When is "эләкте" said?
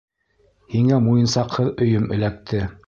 2.19-2.69